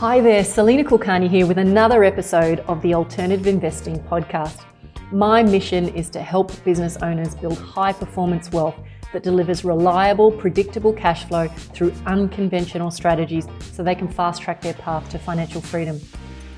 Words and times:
Hi 0.00 0.18
there, 0.18 0.42
Salena 0.42 0.82
Kulkarni 0.82 1.28
here 1.28 1.46
with 1.46 1.58
another 1.58 2.04
episode 2.04 2.60
of 2.60 2.80
the 2.80 2.94
Alternative 2.94 3.46
Investing 3.46 3.98
Podcast. 4.04 4.64
My 5.12 5.42
mission 5.42 5.90
is 5.90 6.08
to 6.08 6.22
help 6.22 6.52
business 6.64 6.96
owners 7.02 7.34
build 7.34 7.58
high 7.58 7.92
performance 7.92 8.50
wealth 8.50 8.76
that 9.12 9.22
delivers 9.22 9.62
reliable, 9.62 10.32
predictable 10.32 10.94
cash 10.94 11.24
flow 11.24 11.48
through 11.48 11.92
unconventional 12.06 12.90
strategies 12.90 13.46
so 13.72 13.82
they 13.82 13.94
can 13.94 14.08
fast 14.08 14.40
track 14.40 14.62
their 14.62 14.72
path 14.72 15.06
to 15.10 15.18
financial 15.18 15.60
freedom. 15.60 16.00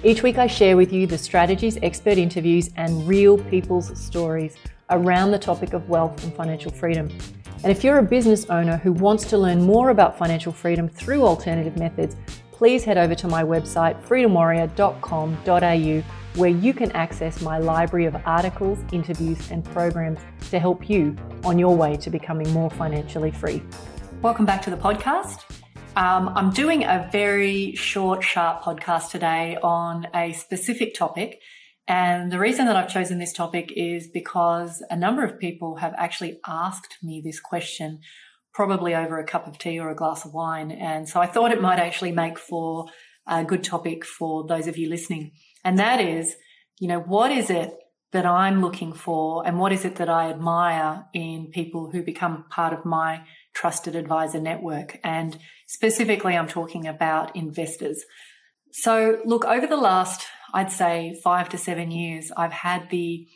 Each 0.05 0.23
week, 0.23 0.39
I 0.39 0.47
share 0.47 0.77
with 0.77 0.93
you 0.93 1.09
the 1.09 1.19
strategies, 1.19 1.79
expert 1.83 2.19
interviews, 2.19 2.71
and 2.77 3.09
real 3.09 3.39
people's 3.39 4.01
stories 4.01 4.55
around 4.91 5.33
the 5.33 5.39
topic 5.41 5.73
of 5.73 5.89
wealth 5.89 6.23
and 6.23 6.33
financial 6.33 6.71
freedom. 6.71 7.09
And 7.65 7.73
if 7.73 7.83
you're 7.83 7.99
a 7.99 8.05
business 8.05 8.45
owner 8.51 8.77
who 8.77 8.93
wants 8.93 9.25
to 9.31 9.37
learn 9.37 9.63
more 9.63 9.91
about 9.91 10.17
financial 10.17 10.53
freedom 10.53 10.89
through 10.89 11.25
alternative 11.25 11.77
methods, 11.77 12.17
please 12.63 12.85
head 12.85 12.97
over 12.97 13.13
to 13.13 13.27
my 13.27 13.43
website, 13.43 14.01
freedomwarrior.com.au, 14.05 16.41
where 16.41 16.49
you 16.49 16.73
can 16.73 16.93
access 16.93 17.43
my 17.43 17.59
library 17.59 18.07
of 18.07 18.15
articles, 18.25 18.79
interviews, 18.93 19.51
and 19.51 19.65
programs 19.65 20.21
to 20.49 20.61
help 20.61 20.89
you 20.89 21.17
on 21.43 21.59
your 21.59 21.75
way 21.75 21.97
to 21.97 22.09
becoming 22.09 22.49
more 22.53 22.71
financially 22.71 23.33
free. 23.33 23.61
Welcome 24.21 24.47
back 24.47 24.63
to 24.63 24.71
the 24.71 24.77
podcast. 24.77 25.41
Um, 25.97 26.29
I'm 26.37 26.51
doing 26.51 26.85
a 26.85 27.09
very 27.11 27.75
short, 27.75 28.23
sharp 28.23 28.63
podcast 28.63 29.11
today 29.11 29.59
on 29.61 30.07
a 30.15 30.33
specific 30.33 30.95
topic. 30.95 31.41
And 31.89 32.31
the 32.31 32.39
reason 32.39 32.67
that 32.67 32.77
I've 32.77 32.89
chosen 32.89 33.19
this 33.19 33.33
topic 33.33 33.73
is 33.75 34.07
because 34.07 34.85
a 34.89 34.95
number 34.95 35.25
of 35.25 35.41
people 35.41 35.79
have 35.79 35.95
actually 35.99 36.39
asked 36.47 36.99
me 37.03 37.21
this 37.25 37.41
question, 37.41 37.99
probably 38.53 38.95
over 38.95 39.19
a 39.19 39.27
cup 39.27 39.47
of 39.47 39.59
tea 39.59 39.79
or 39.79 39.91
a 39.91 39.95
glass 39.95 40.25
of 40.25 40.33
wine. 40.33 40.71
And 40.71 41.09
so 41.09 41.21
I 41.21 41.27
thought 41.27 41.53
it 41.53 41.63
might 41.63 41.79
actually 41.79 42.13
make 42.13 42.39
for 42.39 42.87
a 43.27 43.45
good 43.45 43.65
topic 43.65 44.05
for 44.05 44.47
those 44.47 44.67
of 44.67 44.77
you 44.77 44.89
listening. 44.89 45.33
And 45.65 45.79
that 45.79 46.01
is, 46.01 46.37
you 46.79 46.89
know, 46.89 47.01
what 47.01 47.31
is 47.31 47.51
it 47.51 47.75
that 48.13 48.27
I'm 48.27 48.61
looking 48.61 48.93
for 48.93 49.47
and 49.47 49.59
what 49.59 49.73
is 49.73 49.85
it 49.85 49.97
that 49.97 50.11
I 50.11 50.29
admire 50.29 51.07
in 51.15 51.51
people 51.53 51.91
who 51.91 52.03
become 52.03 52.45
part 52.51 52.75
of 52.75 52.85
my 52.85 53.23
trusted 53.55 53.97
advisor 53.97 54.41
network? 54.41 54.99
And 55.03 55.39
specifically, 55.67 56.37
I'm 56.37 56.49
talking 56.49 56.87
about 56.87 57.35
investors. 57.35 58.05
So 58.73 59.19
look, 59.25 59.45
over 59.45 59.67
the 59.67 59.77
last, 59.77 60.27
I'd 60.53 60.73
say 60.73 61.19
five 61.23 61.49
to 61.51 61.59
seven 61.59 61.91
years, 61.91 62.31
I've 62.37 62.53
had 62.53 62.91
the 62.91 63.27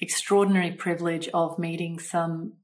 extraordinary 0.00 0.72
privilege 0.72 1.28
of 1.34 1.58
meeting 1.58 1.98
some 1.98 2.54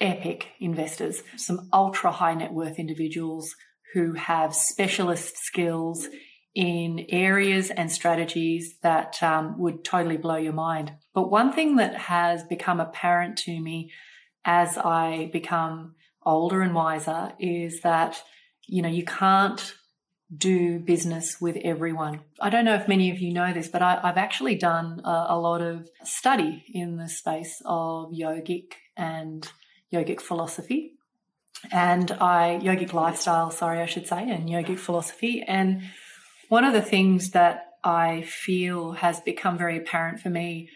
epic 0.00 0.48
investors, 0.60 1.22
some 1.36 1.68
ultra 1.72 2.10
high 2.10 2.34
net 2.34 2.52
worth 2.52 2.78
individuals 2.78 3.54
who 3.94 4.14
have 4.14 4.54
specialist 4.54 5.36
skills 5.36 6.08
in 6.54 7.06
areas 7.08 7.70
and 7.70 7.90
strategies 7.90 8.76
that 8.82 9.22
um, 9.22 9.58
would 9.58 9.84
totally 9.84 10.16
blow 10.16 10.36
your 10.36 10.52
mind. 10.52 10.92
But 11.14 11.30
one 11.30 11.52
thing 11.52 11.76
that 11.76 11.94
has 11.94 12.42
become 12.44 12.80
apparent 12.80 13.38
to 13.38 13.60
me 13.60 13.90
as 14.44 14.76
I 14.76 15.30
become 15.32 15.94
older 16.24 16.62
and 16.62 16.74
wiser 16.74 17.32
is 17.38 17.80
that, 17.82 18.22
you 18.66 18.82
know, 18.82 18.88
you 18.88 19.04
can't 19.04 19.74
do 20.34 20.78
business 20.78 21.40
with 21.40 21.56
everyone. 21.62 22.20
I 22.40 22.48
don't 22.48 22.64
know 22.64 22.74
if 22.74 22.88
many 22.88 23.10
of 23.10 23.18
you 23.18 23.32
know 23.32 23.52
this, 23.52 23.68
but 23.68 23.82
I, 23.82 24.00
have 24.02 24.16
actually 24.16 24.54
done 24.54 25.02
a, 25.04 25.26
a, 25.30 25.38
lot 25.38 25.60
of 25.60 25.88
study 26.04 26.64
in 26.72 26.96
the 26.96 27.08
space 27.08 27.60
of 27.66 28.12
yogic 28.12 28.72
and 28.96 29.50
yogic 29.92 30.20
philosophy 30.20 30.92
and 31.70 32.10
I 32.12 32.58
yogic 32.62 32.92
lifestyle, 32.92 33.50
sorry, 33.50 33.80
I 33.80 33.86
should 33.86 34.06
say, 34.06 34.28
and 34.28 34.48
yogic 34.48 34.78
philosophy. 34.78 35.42
And 35.42 35.82
one 36.48 36.64
of 36.64 36.72
the 36.72 36.82
things 36.82 37.30
that 37.30 37.68
I 37.84 38.22
feel 38.22 38.92
has 38.92 39.20
become 39.20 39.58
very 39.58 39.76
apparent 39.76 40.20
for 40.20 40.30
me 40.30 40.70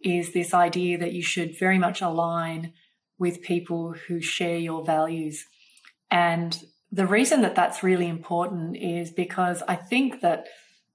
is 0.00 0.32
this 0.32 0.52
idea 0.52 0.98
that 0.98 1.12
you 1.12 1.22
should 1.22 1.58
very 1.58 1.78
much 1.78 2.00
align 2.00 2.72
with 3.18 3.42
people 3.42 3.92
who 3.92 4.20
share 4.20 4.58
your 4.58 4.84
values. 4.84 5.44
And 6.10 6.60
the 6.90 7.06
reason 7.06 7.42
that 7.42 7.54
that's 7.54 7.82
really 7.82 8.08
important 8.08 8.76
is 8.76 9.10
because 9.10 9.62
I 9.68 9.76
think 9.76 10.20
that 10.22 10.46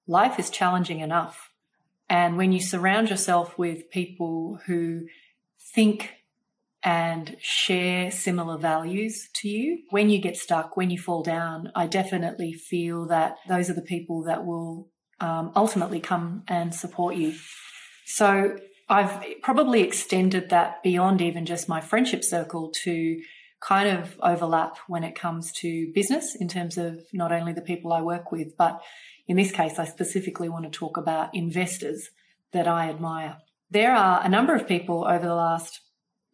life 0.07 0.39
is 0.39 0.49
challenging 0.49 0.99
enough. 0.99 1.51
And 2.09 2.37
when 2.37 2.51
you 2.51 2.59
surround 2.59 3.09
yourself 3.09 3.57
with 3.57 3.89
people 3.89 4.59
who 4.65 5.07
think 5.73 6.16
and 6.87 7.35
share 7.41 8.09
similar 8.09 8.57
values 8.57 9.27
to 9.33 9.49
you. 9.49 9.79
When 9.89 10.09
you 10.09 10.19
get 10.19 10.37
stuck, 10.37 10.77
when 10.77 10.89
you 10.89 10.97
fall 10.97 11.21
down, 11.21 11.69
I 11.75 11.85
definitely 11.85 12.53
feel 12.53 13.07
that 13.07 13.39
those 13.45 13.69
are 13.69 13.73
the 13.73 13.81
people 13.81 14.23
that 14.23 14.45
will 14.45 14.87
um, 15.19 15.51
ultimately 15.53 15.99
come 15.99 16.43
and 16.47 16.73
support 16.73 17.17
you. 17.17 17.35
So 18.05 18.57
I've 18.87 19.21
probably 19.41 19.81
extended 19.81 20.49
that 20.51 20.81
beyond 20.81 21.21
even 21.21 21.45
just 21.45 21.67
my 21.67 21.81
friendship 21.81 22.23
circle 22.23 22.71
to 22.83 23.21
kind 23.59 23.89
of 23.89 24.15
overlap 24.21 24.77
when 24.87 25.03
it 25.03 25.13
comes 25.13 25.51
to 25.63 25.91
business 25.93 26.35
in 26.35 26.47
terms 26.47 26.77
of 26.77 27.01
not 27.11 27.33
only 27.33 27.51
the 27.51 27.61
people 27.61 27.91
I 27.91 28.01
work 28.01 28.31
with, 28.31 28.55
but 28.57 28.81
in 29.27 29.35
this 29.35 29.51
case, 29.51 29.77
I 29.77 29.83
specifically 29.83 30.47
want 30.47 30.63
to 30.63 30.71
talk 30.71 30.95
about 30.95 31.35
investors 31.35 32.11
that 32.53 32.65
I 32.65 32.89
admire. 32.89 33.39
There 33.69 33.93
are 33.93 34.21
a 34.23 34.29
number 34.29 34.55
of 34.55 34.69
people 34.69 35.05
over 35.05 35.25
the 35.25 35.35
last 35.35 35.81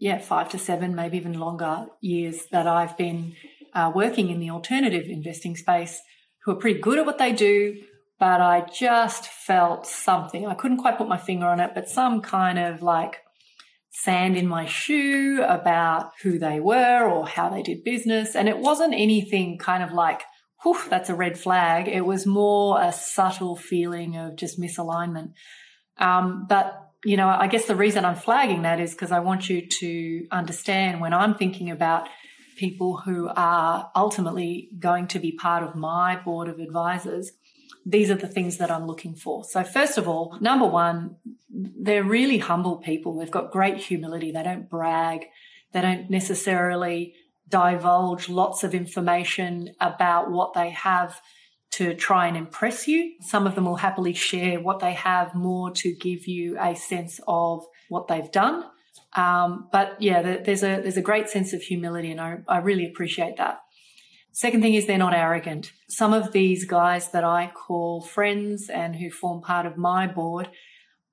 yeah, 0.04 0.18
five 0.18 0.50
to 0.50 0.60
seven, 0.60 0.96
maybe 0.96 1.16
even 1.16 1.40
longer 1.40 1.86
years 2.02 2.48
that 2.52 2.68
I've 2.68 2.98
been 2.98 3.38
uh, 3.74 3.90
working 3.96 4.30
in 4.30 4.42
the 4.42 4.50
alternative 4.50 5.06
investing 5.08 5.56
space 5.56 5.98
who 6.44 6.52
are 6.52 6.56
pretty 6.56 6.82
good 6.82 7.00
at 7.00 7.06
what 7.06 7.20
they 7.20 7.32
do, 7.32 7.82
but 8.20 8.42
I 8.42 8.68
just 8.78 9.26
felt 9.26 9.88
something. 9.88 10.46
I 10.46 10.56
couldn't 10.56 10.80
quite 10.80 10.98
put 10.98 11.08
my 11.08 11.18
finger 11.18 11.46
on 11.46 11.62
it, 11.62 11.72
but 11.74 11.88
some 11.88 12.20
kind 12.20 12.60
of 12.60 12.82
like 12.82 13.20
sand 13.92 14.36
in 14.36 14.46
my 14.46 14.66
shoe 14.66 15.42
about 15.42 16.12
who 16.22 16.38
they 16.38 16.60
were 16.60 17.08
or 17.10 17.26
how 17.26 17.48
they 17.48 17.64
did 17.64 17.86
business. 17.86 18.36
And 18.36 18.50
it 18.50 18.58
wasn't 18.58 18.94
anything 18.94 19.58
kind 19.58 19.84
of 19.84 19.94
like, 19.94 20.24
whew, 20.64 20.82
that's 20.90 21.10
a 21.10 21.16
red 21.16 21.40
flag. 21.40 21.88
It 21.88 22.06
was 22.06 22.26
more 22.26 22.82
a 22.82 22.92
subtle 22.92 23.56
feeling 23.56 24.18
of 24.18 24.36
just 24.36 24.60
misalignment. 24.60 25.32
Um, 25.98 26.46
but 26.50 26.78
you 27.06 27.18
know, 27.18 27.28
I 27.28 27.48
guess 27.48 27.66
the 27.66 27.76
reason 27.76 28.06
I'm 28.06 28.16
flagging 28.16 28.62
that 28.62 28.80
is 28.80 28.92
because 28.92 29.12
I 29.12 29.20
want 29.20 29.50
you 29.50 29.66
to 29.68 30.28
understand 30.32 31.02
when 31.02 31.14
I'm 31.14 31.36
thinking 31.36 31.70
about 31.70 32.08
people 32.56 32.98
who 32.98 33.30
are 33.36 33.92
ultimately 33.96 34.70
going 34.80 35.08
to 35.08 35.20
be 35.20 35.32
part 35.32 35.64
of 35.64 35.76
my 35.76 36.16
board 36.16 36.48
of 36.48 36.60
advisors, 36.60 37.32
these 37.86 38.10
are 38.10 38.16
the 38.16 38.28
things 38.28 38.58
that 38.58 38.72
I'm 38.72 38.88
looking 38.88 39.16
for. 39.16 39.44
So, 39.44 39.64
first 39.64 39.98
of 39.98 40.08
all, 40.08 40.38
number 40.40 40.66
one, 40.66 41.18
they're 41.50 42.04
really 42.04 42.38
humble 42.38 42.78
people. 42.78 43.18
They've 43.18 43.30
got 43.30 43.52
great 43.52 43.78
humility. 43.78 44.32
They 44.32 44.44
don't 44.44 44.70
brag. 44.70 45.26
They 45.74 45.82
don't 45.82 46.10
necessarily 46.10 47.16
divulge 47.50 48.30
lots 48.30 48.64
of 48.64 48.74
information 48.74 49.76
about 49.82 50.32
what 50.32 50.54
they 50.54 50.70
have 50.70 51.20
to 51.74 51.96
try 51.96 52.28
and 52.28 52.38
impress 52.38 52.88
you. 52.88 53.14
Some 53.22 53.48
of 53.48 53.56
them 53.56 53.66
will 53.66 53.78
happily 53.78 54.14
share 54.14 54.60
what 54.60 54.80
they 54.80 54.94
have 54.94 55.34
more 55.34 55.72
to 55.72 55.94
give 55.96 56.28
you 56.28 56.58
a 56.60 56.76
sense 56.76 57.20
of 57.28 57.66
what 57.90 58.08
they've 58.08 58.32
done. 58.32 58.66
Um, 59.16 59.70
but 59.72 60.02
yeah, 60.02 60.22
there's 60.22 60.64
a 60.64 60.82
there's 60.82 60.98
a 60.98 61.02
great 61.02 61.30
sense 61.30 61.54
of 61.54 61.62
humility, 61.62 62.12
and 62.12 62.22
I, 62.22 62.38
I 62.48 62.58
really 62.58 62.86
appreciate 62.86 63.38
that. 63.38 63.60
Second 64.32 64.62
thing 64.62 64.74
is 64.74 64.88
they're 64.88 64.98
not 64.98 65.14
arrogant. 65.14 65.72
Some 65.88 66.14
of 66.14 66.32
these 66.32 66.66
guys 66.66 67.12
that 67.12 67.24
I 67.24 67.52
call 67.54 68.02
friends 68.02 68.70
and 68.70 68.96
who 68.96 69.12
form 69.12 69.42
part 69.42 69.68
of 69.68 69.78
my 69.78 70.08
board 70.08 70.50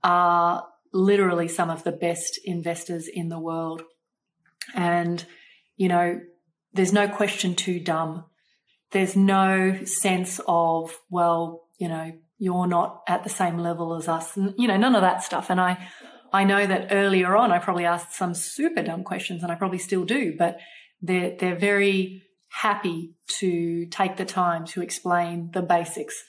are 0.03 0.67
literally 0.93 1.47
some 1.47 1.69
of 1.69 1.85
the 1.85 1.93
best 1.93 2.41
investors 2.45 3.09
in 3.09 3.29
the 3.29 3.39
world. 3.39 3.83
And, 4.75 5.23
you 5.77 5.89
know, 5.89 6.21
there's 6.73 6.95
no 6.95 7.09
question 7.09 7.55
too 7.55 7.79
dumb 7.79 8.25
there's 8.93 9.17
no 9.17 9.85
sense 9.85 10.41
of, 10.47 10.99
well, 11.11 11.63
you 11.79 11.89
know, 11.89 12.13
you're 12.39 12.67
not 12.67 13.03
at 13.07 13.23
the 13.23 13.31
same 13.31 13.59
level 13.59 13.95
as 13.95 14.09
us. 14.09 14.37
And, 14.37 14.55
you 14.57 14.67
know, 14.67 14.77
none 14.77 14.95
of 14.95 15.03
that 15.03 15.23
stuff. 15.23 15.51
And 15.51 15.61
I, 15.61 15.89
I 16.33 16.45
know 16.45 16.67
that 16.67 16.89
earlier 16.91 17.37
on, 17.37 17.53
I 17.53 17.59
probably 17.59 17.85
asked 17.85 18.15
some 18.15 18.35
super 18.35 18.83
dumb 18.83 19.05
questions 19.05 19.43
and 19.43 19.53
I 19.53 19.55
probably 19.55 19.79
still 19.79 20.05
do, 20.05 20.35
but 20.39 20.59
they're, 21.03 21.37
they're 21.39 21.59
very 21.59 22.23
happy 22.49 23.15
to 23.39 23.87
take 23.87 24.17
the 24.17 24.25
time 24.25 24.65
to 24.67 24.83
explain 24.83 25.51
the 25.53 25.63
basics. 25.63 26.25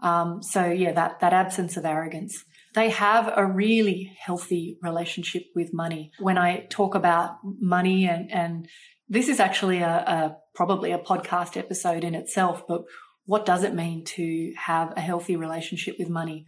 Um, 0.00 0.42
so 0.42 0.66
yeah, 0.66 0.92
that, 0.92 1.20
that 1.20 1.32
absence 1.32 1.76
of 1.76 1.84
arrogance. 1.84 2.44
They 2.74 2.90
have 2.90 3.32
a 3.34 3.46
really 3.46 4.12
healthy 4.18 4.78
relationship 4.82 5.44
with 5.54 5.72
money. 5.72 6.10
When 6.18 6.36
I 6.36 6.66
talk 6.68 6.94
about 6.94 7.36
money 7.42 8.06
and, 8.06 8.30
and 8.32 8.68
this 9.08 9.28
is 9.28 9.40
actually 9.40 9.78
a, 9.78 9.88
a 9.88 10.36
probably 10.54 10.92
a 10.92 10.98
podcast 10.98 11.56
episode 11.56 12.04
in 12.04 12.14
itself, 12.14 12.66
but 12.66 12.84
what 13.26 13.46
does 13.46 13.64
it 13.64 13.74
mean 13.74 14.04
to 14.04 14.52
have 14.56 14.92
a 14.96 15.00
healthy 15.00 15.36
relationship 15.36 15.96
with 15.98 16.08
money? 16.08 16.46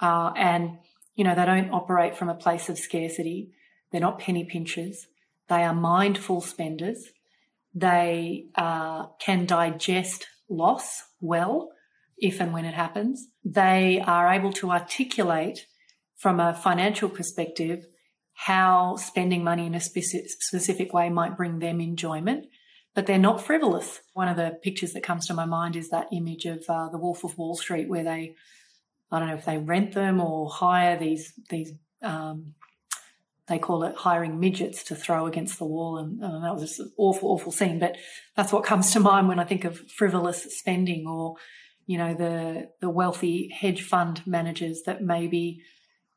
Uh, 0.00 0.32
and, 0.36 0.78
you 1.14 1.24
know, 1.24 1.34
they 1.34 1.46
don't 1.46 1.70
operate 1.70 2.16
from 2.16 2.28
a 2.28 2.34
place 2.34 2.68
of 2.68 2.78
scarcity. 2.78 3.50
They're 3.90 4.00
not 4.00 4.18
penny 4.18 4.44
pinchers. 4.44 5.06
They 5.48 5.62
are 5.62 5.74
mindful 5.74 6.40
spenders. 6.40 7.12
They 7.74 8.46
uh, 8.56 9.06
can 9.20 9.46
digest 9.46 10.26
loss 10.48 11.04
well. 11.20 11.70
if 12.18 12.40
and 12.40 12.52
when 12.52 12.64
it 12.64 12.74
happens. 12.74 13.28
They 13.44 14.02
are 14.04 14.32
able 14.32 14.52
to 14.54 14.70
articulate 14.70 15.66
from 16.16 16.40
a 16.40 16.54
financial 16.54 17.08
perspective 17.08 17.86
how 18.32 18.96
spending 18.96 19.42
money 19.42 19.66
in 19.66 19.74
a 19.74 19.80
specific 19.80 20.92
way 20.92 21.08
might 21.08 21.36
bring 21.36 21.58
them 21.58 21.80
enjoyment, 21.80 22.46
but 22.96 23.04
they're 23.04 23.18
not 23.18 23.44
frivolous. 23.44 24.00
One 24.14 24.26
of 24.26 24.38
the 24.38 24.58
pictures 24.62 24.94
that 24.94 25.02
comes 25.02 25.26
to 25.26 25.34
my 25.34 25.44
mind 25.44 25.76
is 25.76 25.90
that 25.90 26.08
image 26.12 26.46
of 26.46 26.64
uh, 26.66 26.88
the 26.88 26.96
Wolf 26.96 27.24
of 27.24 27.36
Wall 27.36 27.54
Street, 27.54 27.90
where 27.90 28.02
they, 28.02 28.34
I 29.12 29.18
don't 29.18 29.28
know 29.28 29.34
if 29.34 29.44
they 29.44 29.58
rent 29.58 29.92
them 29.92 30.18
or 30.18 30.48
hire 30.48 30.98
these 30.98 31.34
these. 31.50 31.72
Um, 32.02 32.54
they 33.48 33.58
call 33.60 33.84
it 33.84 33.94
hiring 33.94 34.40
midgets 34.40 34.82
to 34.84 34.96
throw 34.96 35.26
against 35.26 35.58
the 35.58 35.66
wall, 35.66 35.98
and 35.98 36.24
uh, 36.24 36.40
that 36.40 36.54
was 36.54 36.62
just 36.62 36.80
an 36.80 36.90
awful, 36.96 37.30
awful 37.30 37.52
scene. 37.52 37.78
But 37.78 37.96
that's 38.34 38.52
what 38.52 38.64
comes 38.64 38.90
to 38.92 38.98
mind 38.98 39.28
when 39.28 39.38
I 39.38 39.44
think 39.44 39.64
of 39.64 39.78
frivolous 39.90 40.58
spending, 40.58 41.06
or 41.06 41.34
you 41.86 41.98
know, 41.98 42.14
the 42.14 42.70
the 42.80 42.90
wealthy 42.90 43.50
hedge 43.50 43.82
fund 43.82 44.26
managers 44.26 44.82
that 44.86 45.02
maybe 45.02 45.60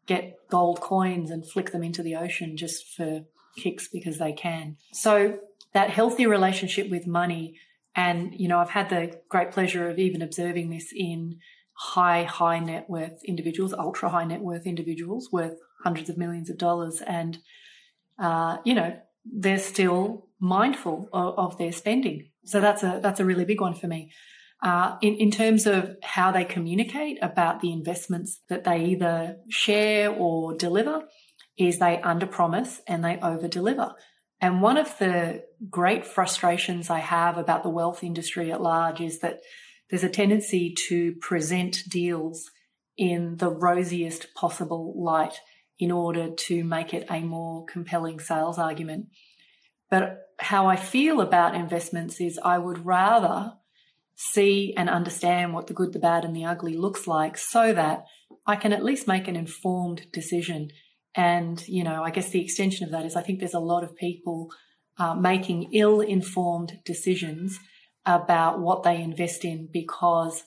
get 0.07 0.33
gold 0.49 0.79
coins 0.79 1.29
and 1.29 1.45
flick 1.47 1.71
them 1.73 1.83
into 1.83 2.01
the 2.01 2.15
ocean 2.15 2.55
just 2.55 2.95
for 2.95 3.25
kicks 3.57 3.89
because 3.89 4.17
they 4.17 4.31
can. 4.31 4.77
So 4.93 5.39
that 5.73 5.89
healthy 5.89 6.25
relationship 6.25 6.89
with 6.89 7.07
money, 7.07 7.59
and 7.95 8.33
you 8.35 8.47
know, 8.47 8.59
I've 8.59 8.71
had 8.71 8.89
the 8.89 9.19
great 9.29 9.51
pleasure 9.51 9.89
of 9.89 9.99
even 9.99 10.21
observing 10.21 10.69
this 10.69 10.91
in 10.95 11.39
high, 11.73 12.23
high 12.23 12.59
net 12.59 12.89
worth 12.89 13.23
individuals, 13.25 13.73
ultra 13.73 14.09
high 14.09 14.25
net 14.25 14.41
worth 14.41 14.65
individuals 14.65 15.29
worth 15.31 15.57
hundreds 15.83 16.09
of 16.09 16.17
millions 16.17 16.49
of 16.49 16.57
dollars, 16.57 17.01
and 17.05 17.39
uh, 18.17 18.57
you 18.65 18.73
know, 18.73 18.97
they're 19.25 19.59
still 19.59 20.27
mindful 20.39 21.09
of, 21.13 21.37
of, 21.37 21.57
their 21.57 21.71
spending. 21.71 22.29
So 22.45 22.61
that's 22.61 22.83
a 22.83 22.99
that's 23.01 23.19
a 23.19 23.25
really 23.25 23.45
big 23.45 23.61
one 23.61 23.73
for 23.73 23.87
me. 23.87 24.11
Uh, 24.61 24.97
in, 25.01 25.15
in 25.15 25.31
terms 25.31 25.65
of 25.65 25.95
how 26.03 26.31
they 26.31 26.43
communicate 26.43 27.17
about 27.21 27.61
the 27.61 27.71
investments 27.71 28.41
that 28.49 28.65
they 28.65 28.83
either 28.85 29.37
share 29.49 30.09
or 30.11 30.53
deliver, 30.53 31.03
is 31.57 31.79
they 31.79 32.01
under 32.01 32.25
promise 32.25 32.81
and 32.87 33.03
they 33.03 33.17
over 33.21 33.47
deliver. 33.47 33.93
And 34.41 34.61
one 34.61 34.77
of 34.77 34.97
the 34.99 35.43
great 35.69 36.05
frustrations 36.05 36.89
I 36.89 36.99
have 36.99 37.37
about 37.37 37.63
the 37.63 37.69
wealth 37.69 38.03
industry 38.03 38.51
at 38.51 38.61
large 38.61 39.01
is 39.01 39.19
that 39.19 39.41
there's 39.89 40.03
a 40.03 40.09
tendency 40.09 40.73
to 40.87 41.13
present 41.15 41.83
deals 41.89 42.49
in 42.97 43.37
the 43.37 43.49
rosiest 43.49 44.33
possible 44.35 44.93
light 44.97 45.33
in 45.79 45.91
order 45.91 46.29
to 46.29 46.63
make 46.63 46.93
it 46.93 47.07
a 47.09 47.21
more 47.21 47.65
compelling 47.65 48.19
sales 48.19 48.57
argument. 48.57 49.07
But 49.89 50.27
how 50.39 50.67
I 50.67 50.75
feel 50.75 51.21
about 51.21 51.55
investments 51.55 52.21
is 52.21 52.39
I 52.43 52.57
would 52.57 52.85
rather 52.85 53.53
see 54.15 54.73
and 54.75 54.89
understand 54.89 55.53
what 55.53 55.67
the 55.67 55.73
good, 55.73 55.93
the 55.93 55.99
bad, 55.99 56.25
and 56.25 56.35
the 56.35 56.45
ugly 56.45 56.77
looks 56.77 57.07
like 57.07 57.37
so 57.37 57.73
that 57.73 58.03
I 58.45 58.57
can 58.57 58.73
at 58.73 58.83
least 58.83 59.07
make 59.07 59.27
an 59.27 59.35
informed 59.35 60.07
decision. 60.11 60.69
And, 61.15 61.65
you 61.67 61.83
know, 61.83 62.03
I 62.03 62.11
guess 62.11 62.29
the 62.29 62.41
extension 62.41 62.85
of 62.85 62.91
that 62.91 63.05
is 63.05 63.15
I 63.15 63.21
think 63.21 63.39
there's 63.39 63.53
a 63.53 63.59
lot 63.59 63.83
of 63.83 63.95
people 63.95 64.49
uh, 64.97 65.15
making 65.15 65.71
ill 65.73 66.01
informed 66.01 66.79
decisions 66.85 67.59
about 68.05 68.59
what 68.59 68.83
they 68.83 69.01
invest 69.01 69.43
in 69.45 69.69
because 69.71 70.43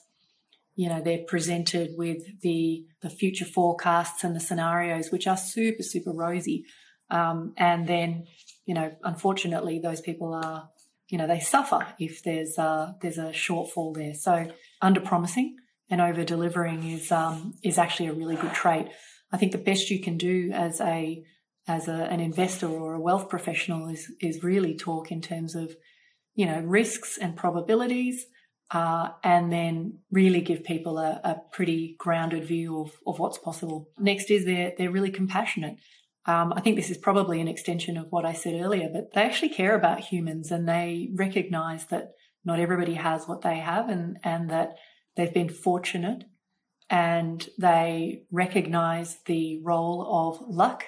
you 0.75 0.89
know 0.89 1.01
they're 1.01 1.23
presented 1.27 1.91
with 1.97 2.17
the 2.41 2.83
the 3.01 3.09
future 3.09 3.45
forecasts 3.45 4.23
and 4.23 4.35
the 4.35 4.39
scenarios 4.39 5.11
which 5.11 5.27
are 5.27 5.37
super 5.37 5.83
super 5.83 6.11
rosy 6.11 6.65
um, 7.11 7.53
and 7.57 7.87
then 7.87 8.25
you 8.65 8.73
know 8.73 8.91
unfortunately 9.03 9.79
those 9.79 10.01
people 10.01 10.33
are 10.33 10.69
you 11.13 11.19
know 11.19 11.27
they 11.27 11.39
suffer 11.39 11.85
if 11.99 12.23
there's 12.23 12.57
a, 12.57 12.95
there's 13.01 13.19
a 13.19 13.29
shortfall 13.29 13.93
there. 13.93 14.15
So 14.15 14.47
under 14.81 14.99
promising 14.99 15.57
and 15.87 16.01
over 16.01 16.23
delivering 16.23 16.89
is 16.89 17.11
um, 17.11 17.53
is 17.63 17.77
actually 17.77 18.07
a 18.07 18.13
really 18.13 18.35
good 18.35 18.53
trait. 18.53 18.87
I 19.33 19.37
think 19.37 19.51
the 19.51 19.57
best 19.57 19.89
you 19.89 19.99
can 19.99 20.17
do 20.17 20.51
as 20.53 20.79
a 20.79 21.23
as 21.67 21.87
a, 21.87 21.93
an 21.93 22.19
investor 22.19 22.67
or 22.67 22.93
a 22.93 22.99
wealth 22.99 23.27
professional 23.29 23.89
is 23.89 24.11
is 24.21 24.43
really 24.43 24.75
talk 24.75 25.11
in 25.11 25.21
terms 25.21 25.55
of 25.55 25.75
you 26.35 26.45
know 26.45 26.59
risks 26.59 27.17
and 27.17 27.35
probabilities, 27.35 28.25
uh, 28.71 29.09
and 29.23 29.51
then 29.51 29.99
really 30.11 30.41
give 30.41 30.63
people 30.63 30.99
a, 30.99 31.19
a 31.23 31.37
pretty 31.51 31.95
grounded 31.97 32.45
view 32.45 32.79
of, 32.79 32.91
of 33.07 33.19
what's 33.19 33.39
possible. 33.39 33.89
Next 33.97 34.29
is 34.29 34.45
they're 34.45 34.73
they're 34.77 34.91
really 34.91 35.11
compassionate. 35.11 35.77
Um, 36.25 36.53
I 36.55 36.61
think 36.61 36.77
this 36.77 36.91
is 36.91 36.97
probably 36.97 37.41
an 37.41 37.49
extension 37.49 37.97
of 37.97 38.07
what 38.11 38.25
I 38.25 38.33
said 38.33 38.53
earlier, 38.53 38.87
but 38.93 39.13
they 39.13 39.23
actually 39.23 39.49
care 39.49 39.75
about 39.75 39.99
humans 39.99 40.51
and 40.51 40.69
they 40.69 41.09
recognize 41.13 41.87
that 41.87 42.11
not 42.45 42.59
everybody 42.59 42.93
has 42.93 43.27
what 43.27 43.41
they 43.41 43.57
have 43.57 43.89
and, 43.89 44.17
and 44.23 44.49
that 44.49 44.75
they've 45.17 45.33
been 45.33 45.49
fortunate 45.49 46.23
and 46.93 47.49
they 47.57 48.21
recognize 48.31 49.17
the 49.25 49.59
role 49.63 50.05
of 50.07 50.47
luck 50.47 50.85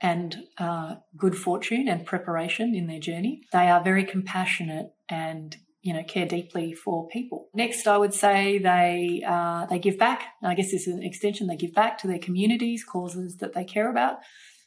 and 0.00 0.44
uh, 0.58 0.94
good 1.16 1.36
fortune 1.36 1.88
and 1.88 2.06
preparation 2.06 2.72
in 2.72 2.86
their 2.86 3.00
journey. 3.00 3.42
They 3.52 3.68
are 3.68 3.82
very 3.82 4.04
compassionate 4.04 4.92
and 5.08 5.56
you 5.82 5.92
know 5.92 6.04
care 6.04 6.26
deeply 6.26 6.72
for 6.72 7.08
people. 7.08 7.48
Next, 7.52 7.88
I 7.88 7.98
would 7.98 8.14
say 8.14 8.58
they 8.58 9.24
uh, 9.26 9.66
they 9.66 9.80
give 9.80 9.98
back. 9.98 10.22
I 10.40 10.54
guess 10.54 10.70
this 10.70 10.86
is 10.86 10.94
an 10.94 11.02
extension. 11.02 11.48
They 11.48 11.56
give 11.56 11.74
back 11.74 11.98
to 11.98 12.06
their 12.06 12.20
communities, 12.20 12.84
causes 12.84 13.38
that 13.38 13.54
they 13.54 13.64
care 13.64 13.90
about. 13.90 14.18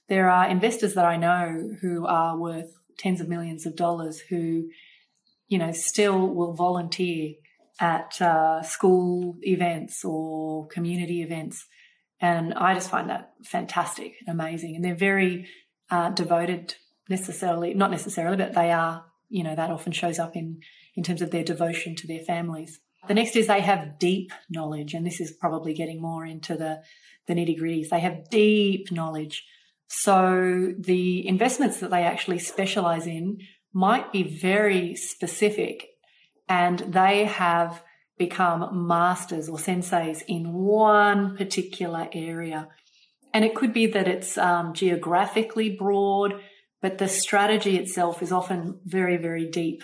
There 0.10 0.30
are 0.30 0.50
investors 0.50 0.96
that 0.96 1.06
I 1.06 1.16
know 1.16 1.76
who 1.82 2.06
are 2.06 2.38
worth 2.38 2.74
tens 3.00 3.22
of 3.22 3.30
millions 3.30 3.66
of 3.66 3.78
dollars 3.78 4.20
who, 4.30 4.68
you 5.48 5.60
know, 5.60 5.72
still 5.72 6.28
will 6.28 6.54
volunteer 6.54 7.36
at 7.80 8.22
uh, 8.22 8.62
school 8.64 9.38
events 9.42 10.04
or 10.04 10.68
community 10.68 11.22
events. 11.22 11.66
And 12.20 12.54
I 12.54 12.74
just 12.74 12.90
find 12.90 13.10
that 13.10 13.34
fantastic 13.44 14.16
amazing. 14.28 14.76
And 14.76 14.84
they're 14.84 14.96
very 14.96 15.48
uh, 15.92 16.10
devoted, 16.10 16.76
necessarily, 17.10 17.74
not 17.74 17.92
necessarily, 17.92 18.38
but 18.38 18.54
they 18.54 18.72
are, 18.72 19.06
you 19.30 19.44
know, 19.44 19.56
that 19.56 19.70
often 19.70 19.92
shows 19.92 20.20
up 20.20 20.36
in, 20.36 20.60
in 20.96 21.04
terms 21.04 21.22
of 21.22 21.32
their 21.32 21.44
devotion 21.44 21.96
to 21.96 22.08
their 22.08 22.22
families. 22.22 22.80
The 23.08 23.14
next 23.14 23.36
is 23.36 23.48
they 23.48 23.62
have 23.62 24.00
deep 24.00 24.32
knowledge, 24.50 24.94
and 24.94 25.06
this 25.06 25.22
is 25.22 25.32
probably 25.32 25.74
getting 25.74 26.02
more 26.02 26.26
into 26.26 26.56
the, 26.56 26.82
the 27.28 27.36
nitty 27.36 27.60
gritties. 27.60 27.90
They 27.90 28.00
have 28.00 28.30
deep 28.30 28.92
knowledge 28.92 29.44
so 29.88 30.74
the 30.78 31.28
investments 31.28 31.80
that 31.80 31.90
they 31.90 32.04
actually 32.04 32.40
specialize 32.40 33.08
in 33.08 33.40
might 33.74 34.12
be 34.12 34.24
very 34.24 34.96
specific 34.96 35.88
and 36.50 36.80
they 36.80 37.26
have 37.26 37.84
become 38.18 38.88
masters 38.88 39.48
or 39.48 39.58
senseis 39.58 40.24
in 40.28 40.54
one 40.54 41.38
particular 41.38 42.08
area. 42.14 42.68
And 43.34 43.46
it 43.46 43.56
could 43.56 43.74
be 43.74 43.86
that 43.88 44.08
it's 44.08 44.38
um, 44.38 44.74
geographically 44.74 45.70
broad, 45.70 46.42
but 46.82 46.98
the 46.98 47.08
strategy 47.08 47.78
itself 47.78 48.22
is 48.24 48.32
often 48.32 48.80
very, 48.86 49.18
very 49.18 49.48
deep. 49.48 49.84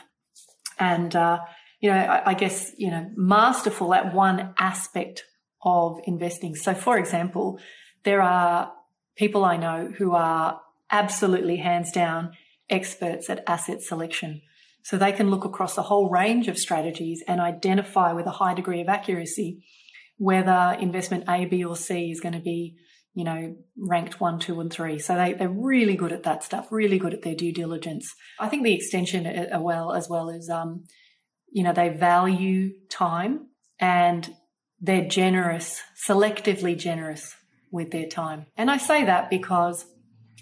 And, 0.79 1.15
uh, 1.15 1.39
you 1.79 1.89
know, 1.91 1.97
I, 1.97 2.31
I 2.31 2.33
guess, 2.33 2.71
you 2.77 2.89
know, 2.89 3.11
masterful 3.15 3.93
at 3.93 4.13
one 4.13 4.53
aspect 4.57 5.25
of 5.63 5.99
investing. 6.05 6.55
So, 6.55 6.73
for 6.73 6.97
example, 6.97 7.59
there 8.03 8.21
are 8.21 8.71
people 9.15 9.45
I 9.45 9.57
know 9.57 9.93
who 9.97 10.13
are 10.13 10.59
absolutely 10.89 11.57
hands 11.57 11.91
down 11.91 12.31
experts 12.69 13.29
at 13.29 13.43
asset 13.47 13.81
selection. 13.81 14.41
So 14.83 14.97
they 14.97 15.13
can 15.13 15.29
look 15.29 15.45
across 15.45 15.77
a 15.77 15.81
whole 15.81 16.09
range 16.09 16.47
of 16.47 16.57
strategies 16.57 17.23
and 17.27 17.39
identify 17.39 18.11
with 18.11 18.25
a 18.25 18.31
high 18.31 18.53
degree 18.53 18.81
of 18.81 18.89
accuracy 18.89 19.63
whether 20.17 20.77
investment 20.79 21.23
A, 21.27 21.45
B, 21.45 21.63
or 21.63 21.75
C 21.75 22.11
is 22.11 22.19
going 22.19 22.33
to 22.33 22.39
be, 22.39 22.75
you 23.13 23.23
know, 23.23 23.55
ranked 23.77 24.19
one, 24.19 24.39
two, 24.39 24.59
and 24.61 24.71
three. 24.71 24.99
So 24.99 25.15
they, 25.15 25.33
they're 25.33 25.49
really 25.49 25.95
good 25.95 26.11
at 26.11 26.23
that 26.23 26.43
stuff, 26.43 26.71
really 26.71 26.99
good 26.99 27.13
at 27.13 27.23
their 27.23 27.35
due 27.35 27.51
diligence. 27.51 28.13
I 28.39 28.47
think 28.49 28.63
the 28.63 28.73
extension 28.73 29.25
uh, 29.25 29.57
uh, 29.57 29.61
well 29.61 29.93
as 29.93 30.07
well 30.09 30.29
is, 30.29 30.49
um, 30.49 30.85
you 31.51 31.63
know, 31.63 31.73
they 31.73 31.89
value 31.89 32.73
time 32.89 33.47
and 33.79 34.33
they're 34.79 35.07
generous, 35.07 35.81
selectively 36.07 36.77
generous 36.77 37.35
with 37.71 37.91
their 37.91 38.07
time. 38.07 38.45
And 38.55 38.69
I 38.69 38.77
say 38.77 39.05
that 39.05 39.29
because, 39.29 39.85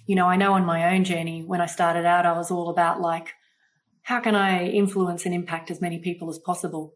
you 0.06 0.16
know, 0.16 0.26
I 0.26 0.36
know 0.36 0.54
on 0.54 0.66
my 0.66 0.94
own 0.94 1.04
journey, 1.04 1.44
when 1.46 1.62
I 1.62 1.68
started 1.68 2.06
out, 2.06 2.26
I 2.26 2.34
was 2.34 2.52
all 2.52 2.70
about 2.70 3.02
like, 3.02 3.34
how 4.12 4.20
can 4.20 4.36
I 4.36 4.65
influence 4.68 5.25
and 5.25 5.34
impact 5.34 5.72
as 5.72 5.80
many 5.80 5.98
people 5.98 6.30
as 6.30 6.38
possible? 6.38 6.96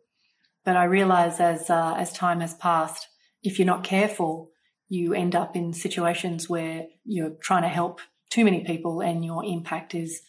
But 0.66 0.76
I 0.76 0.84
realize 0.84 1.40
as, 1.40 1.70
uh, 1.70 1.96
as 1.98 2.12
time 2.12 2.42
has 2.42 2.54
passed, 2.56 3.08
if 3.42 3.58
you're 3.58 3.66
not 3.66 3.86
careful, 3.86 4.50
you 4.90 5.14
end 5.14 5.34
up 5.34 5.56
in 5.56 5.72
situations 5.72 6.50
where 6.50 6.88
you're 7.06 7.38
trying 7.42 7.62
to 7.62 7.70
help 7.70 8.02
too 8.30 8.44
many 8.44 8.66
people 8.66 9.00
and 9.00 9.24
your 9.24 9.46
impact 9.46 9.96
is, 9.96 10.24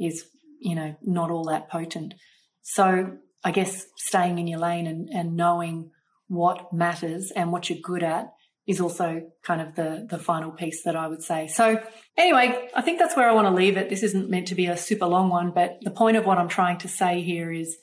is, 0.00 0.24
you 0.60 0.74
know, 0.74 0.96
not 1.00 1.30
all 1.30 1.44
that 1.44 1.70
potent. 1.70 2.14
So 2.62 3.18
I 3.44 3.52
guess 3.52 3.86
staying 3.96 4.40
in 4.40 4.48
your 4.48 4.58
lane 4.58 4.88
and, 4.88 5.08
and 5.10 5.36
knowing 5.36 5.92
what 6.26 6.72
matters 6.72 7.30
and 7.36 7.52
what 7.52 7.70
you're 7.70 7.78
good 7.80 8.02
at 8.02 8.32
is 8.66 8.80
also 8.80 9.22
kind 9.42 9.60
of 9.60 9.74
the 9.74 10.06
the 10.08 10.18
final 10.18 10.50
piece 10.50 10.84
that 10.84 10.96
I 10.96 11.08
would 11.08 11.22
say. 11.22 11.48
So 11.48 11.82
anyway, 12.16 12.68
I 12.74 12.82
think 12.82 12.98
that's 12.98 13.16
where 13.16 13.28
I 13.28 13.32
want 13.32 13.46
to 13.48 13.54
leave 13.54 13.76
it. 13.76 13.90
This 13.90 14.02
isn't 14.02 14.30
meant 14.30 14.48
to 14.48 14.54
be 14.54 14.66
a 14.66 14.76
super 14.76 15.06
long 15.06 15.28
one, 15.28 15.50
but 15.50 15.78
the 15.82 15.90
point 15.90 16.16
of 16.16 16.26
what 16.26 16.38
I'm 16.38 16.48
trying 16.48 16.78
to 16.78 16.88
say 16.88 17.22
here 17.22 17.50
is 17.50 17.76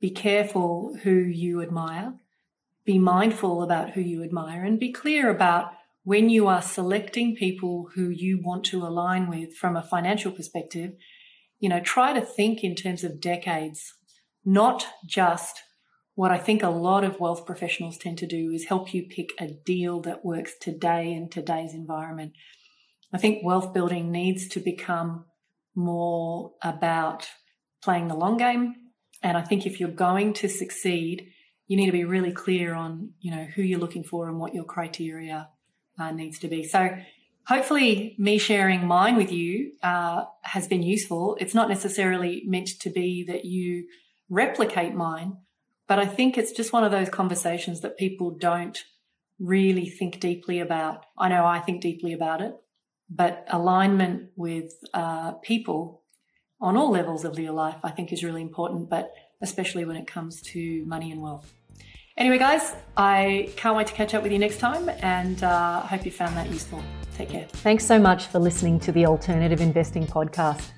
be 0.00 0.10
careful 0.10 0.96
who 1.02 1.12
you 1.14 1.62
admire 1.62 2.14
be 2.84 2.98
mindful 2.98 3.62
about 3.62 3.90
who 3.90 4.00
you 4.00 4.22
admire 4.22 4.64
and 4.64 4.78
be 4.78 4.92
clear 4.92 5.30
about 5.30 5.72
when 6.02 6.28
you 6.28 6.46
are 6.46 6.60
selecting 6.60 7.34
people 7.34 7.88
who 7.94 8.10
you 8.10 8.40
want 8.42 8.64
to 8.64 8.82
align 8.82 9.28
with 9.28 9.54
from 9.54 9.74
a 9.74 9.82
financial 9.82 10.30
perspective, 10.30 10.92
you 11.60 11.68
know, 11.68 11.80
try 11.80 12.12
to 12.12 12.20
think 12.20 12.62
in 12.62 12.74
terms 12.74 13.02
of 13.02 13.20
decades, 13.20 13.94
not 14.44 14.86
just 15.06 15.62
what 16.14 16.30
I 16.30 16.38
think 16.38 16.62
a 16.62 16.68
lot 16.68 17.04
of 17.04 17.18
wealth 17.18 17.44
professionals 17.44 17.98
tend 17.98 18.18
to 18.18 18.26
do 18.26 18.50
is 18.50 18.66
help 18.66 18.94
you 18.94 19.06
pick 19.08 19.30
a 19.40 19.48
deal 19.48 20.00
that 20.02 20.24
works 20.24 20.52
today 20.60 21.12
in 21.12 21.28
today's 21.28 21.74
environment. 21.74 22.32
I 23.12 23.18
think 23.18 23.44
wealth 23.44 23.74
building 23.74 24.10
needs 24.12 24.48
to 24.48 24.60
become 24.60 25.24
more 25.74 26.52
about 26.62 27.28
playing 27.82 28.08
the 28.08 28.14
long 28.14 28.36
game. 28.36 28.74
And 29.22 29.36
I 29.36 29.42
think 29.42 29.66
if 29.66 29.80
you're 29.80 29.88
going 29.88 30.34
to 30.34 30.48
succeed, 30.48 31.28
you 31.66 31.76
need 31.76 31.86
to 31.86 31.92
be 31.92 32.04
really 32.04 32.32
clear 32.32 32.74
on, 32.74 33.12
you 33.20 33.30
know, 33.30 33.44
who 33.44 33.62
you're 33.62 33.80
looking 33.80 34.04
for 34.04 34.28
and 34.28 34.38
what 34.38 34.54
your 34.54 34.64
criteria 34.64 35.48
uh, 35.98 36.12
needs 36.12 36.38
to 36.40 36.48
be. 36.48 36.64
So 36.64 36.90
hopefully 37.46 38.14
me 38.18 38.38
sharing 38.38 38.86
mine 38.86 39.16
with 39.16 39.32
you 39.32 39.72
uh, 39.82 40.24
has 40.42 40.68
been 40.68 40.82
useful. 40.82 41.36
It's 41.40 41.54
not 41.54 41.68
necessarily 41.68 42.42
meant 42.46 42.68
to 42.80 42.90
be 42.90 43.24
that 43.24 43.44
you 43.44 43.86
replicate 44.28 44.94
mine, 44.94 45.38
but 45.88 45.98
I 45.98 46.06
think 46.06 46.38
it's 46.38 46.52
just 46.52 46.72
one 46.72 46.84
of 46.84 46.90
those 46.90 47.08
conversations 47.08 47.80
that 47.80 47.96
people 47.96 48.30
don't 48.30 48.82
really 49.38 49.86
think 49.86 50.20
deeply 50.20 50.60
about. 50.60 51.04
I 51.18 51.28
know 51.28 51.44
I 51.44 51.60
think 51.60 51.80
deeply 51.80 52.12
about 52.12 52.40
it, 52.40 52.54
but 53.10 53.46
alignment 53.50 54.30
with 54.36 54.72
uh, 54.92 55.32
people 55.42 56.02
on 56.60 56.76
all 56.76 56.90
levels 56.90 57.24
of 57.24 57.38
your 57.38 57.52
life, 57.52 57.76
I 57.82 57.90
think 57.90 58.12
is 58.12 58.24
really 58.24 58.42
important, 58.42 58.88
but 58.88 59.12
especially 59.42 59.84
when 59.84 59.96
it 59.96 60.06
comes 60.06 60.40
to 60.42 60.84
money 60.86 61.12
and 61.12 61.20
wealth. 61.20 61.52
Anyway, 62.16 62.38
guys, 62.38 62.76
I 62.96 63.50
can't 63.56 63.76
wait 63.76 63.88
to 63.88 63.92
catch 63.92 64.14
up 64.14 64.22
with 64.22 64.30
you 64.30 64.38
next 64.38 64.58
time 64.58 64.88
and 65.02 65.42
uh, 65.42 65.80
I 65.82 65.86
hope 65.86 66.04
you 66.04 66.12
found 66.12 66.36
that 66.36 66.48
useful. 66.48 66.82
Take 67.16 67.30
care. 67.30 67.46
Thanks 67.48 67.84
so 67.84 67.98
much 67.98 68.26
for 68.26 68.38
listening 68.38 68.78
to 68.80 68.92
the 68.92 69.06
Alternative 69.06 69.60
Investing 69.60 70.06
Podcast. 70.06 70.70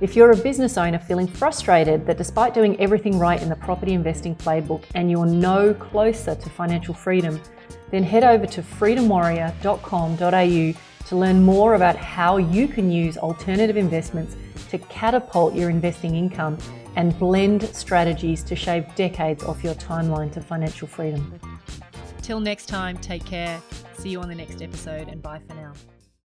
If 0.00 0.14
you're 0.14 0.32
a 0.32 0.36
business 0.36 0.76
owner 0.76 0.98
feeling 0.98 1.26
frustrated 1.26 2.06
that 2.06 2.18
despite 2.18 2.52
doing 2.52 2.78
everything 2.78 3.18
right 3.18 3.40
in 3.40 3.48
the 3.48 3.56
property 3.56 3.94
investing 3.94 4.36
playbook 4.36 4.84
and 4.94 5.10
you're 5.10 5.24
no 5.24 5.72
closer 5.72 6.34
to 6.34 6.50
financial 6.50 6.92
freedom, 6.92 7.40
then 7.90 8.02
head 8.02 8.22
over 8.22 8.44
to 8.46 8.60
freedomwarrior.com.au 8.60 10.80
to 11.06 11.16
learn 11.16 11.42
more 11.42 11.74
about 11.74 11.96
how 11.96 12.36
you 12.36 12.68
can 12.68 12.90
use 12.90 13.16
alternative 13.16 13.78
investments 13.78 14.36
to 14.70 14.78
catapult 14.78 15.54
your 15.54 15.70
investing 15.70 16.14
income 16.14 16.58
and 16.96 17.18
blend 17.18 17.62
strategies 17.74 18.42
to 18.42 18.54
shave 18.56 18.92
decades 18.96 19.44
off 19.44 19.64
your 19.64 19.74
timeline 19.74 20.32
to 20.32 20.40
financial 20.40 20.88
freedom. 20.88 21.38
Till 22.22 22.40
next 22.40 22.66
time, 22.66 22.96
take 22.98 23.24
care. 23.24 23.62
See 23.98 24.10
you 24.10 24.20
on 24.20 24.28
the 24.28 24.34
next 24.34 24.60
episode, 24.60 25.08
and 25.08 25.22
bye 25.22 25.40
for 25.46 25.54
now. 25.54 25.72